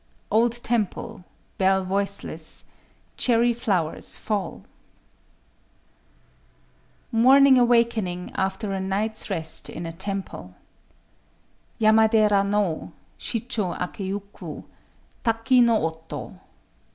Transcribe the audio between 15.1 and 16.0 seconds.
Taki no